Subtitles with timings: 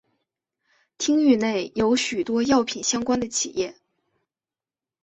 [0.97, 3.77] 町域内有许多药品相关的企业。